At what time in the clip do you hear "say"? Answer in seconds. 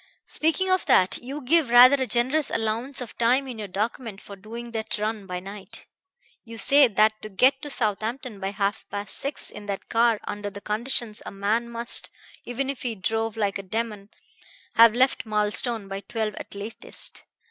6.57-6.87